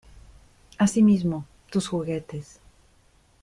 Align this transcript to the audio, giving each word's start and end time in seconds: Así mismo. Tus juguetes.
Así 0.79 1.03
mismo. 1.03 1.45
Tus 1.69 1.87
juguetes. 1.87 2.59